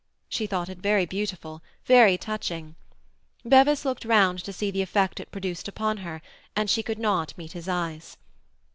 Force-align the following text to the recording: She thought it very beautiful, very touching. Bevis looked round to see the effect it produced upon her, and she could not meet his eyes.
She 0.29 0.47
thought 0.47 0.67
it 0.67 0.79
very 0.79 1.05
beautiful, 1.05 1.61
very 1.85 2.17
touching. 2.17 2.73
Bevis 3.45 3.85
looked 3.85 4.03
round 4.03 4.43
to 4.45 4.51
see 4.51 4.71
the 4.71 4.81
effect 4.81 5.19
it 5.19 5.29
produced 5.31 5.67
upon 5.67 5.97
her, 5.97 6.23
and 6.55 6.71
she 6.71 6.81
could 6.81 6.97
not 6.97 7.37
meet 7.37 7.51
his 7.51 7.69
eyes. 7.69 8.17